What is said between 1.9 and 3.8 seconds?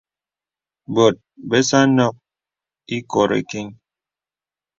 nók īkori kiŋ.